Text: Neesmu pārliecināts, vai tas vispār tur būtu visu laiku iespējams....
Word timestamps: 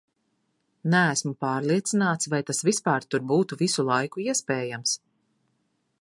Neesmu 0.93 1.33
pārliecināts, 1.45 2.31
vai 2.35 2.41
tas 2.49 2.63
vispār 2.69 3.07
tur 3.11 3.27
būtu 3.33 3.61
visu 3.63 3.89
laiku 3.93 4.25
iespējams.... 4.29 4.97